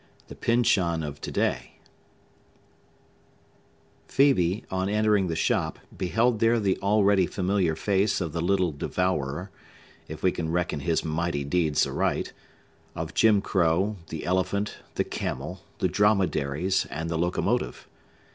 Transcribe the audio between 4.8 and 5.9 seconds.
entering the shop,